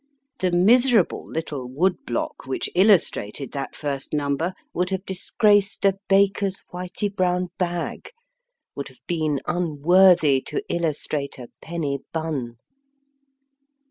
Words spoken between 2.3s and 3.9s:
which illustrated that